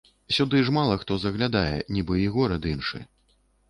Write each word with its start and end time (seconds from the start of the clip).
Сюды 0.37 0.61
ж 0.69 0.73
мала 0.77 0.95
хто 1.03 1.19
заглядае, 1.25 1.77
нібы 2.01 2.19
і 2.25 2.29
горад 2.39 2.71
іншы. 2.75 3.09